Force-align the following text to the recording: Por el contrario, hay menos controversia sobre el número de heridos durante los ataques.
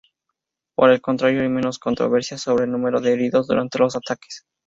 Por 0.75 0.89
el 0.89 0.99
contrario, 0.99 1.43
hay 1.43 1.49
menos 1.49 1.77
controversia 1.77 2.35
sobre 2.39 2.63
el 2.63 2.71
número 2.71 3.01
de 3.01 3.13
heridos 3.13 3.45
durante 3.45 3.77
los 3.77 3.95
ataques. 3.95 4.45